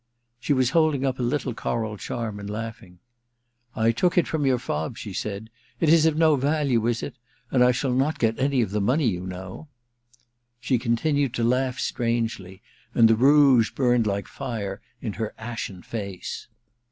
[0.39, 2.93] She was holding up a little cond charm and laughing.
[2.93, 2.97] ^
[3.79, 5.51] I took it from your fob,' she said.
[5.65, 7.17] * It is of no value, is it?
[7.51, 9.67] And I shall not get any of the money, you know.*
[10.59, 12.63] She continued to laugh strangely,
[12.95, 16.47] and the rouge burned like fire in her ashen face.